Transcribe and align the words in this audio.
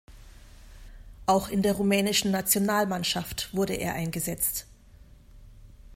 Auch 1.27 1.47
in 1.49 1.61
der 1.61 1.73
rumänischen 1.73 2.31
Nationalmannschaft 2.31 3.53
wurde 3.53 3.73
er 3.75 3.93
eingesetzt. 3.93 4.65